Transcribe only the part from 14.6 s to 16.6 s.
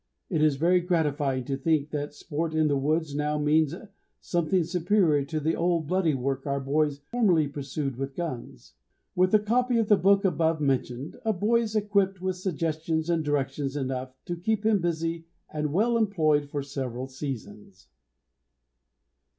him busy and well employed